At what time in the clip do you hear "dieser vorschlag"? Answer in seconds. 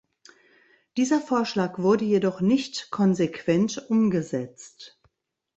0.97-1.77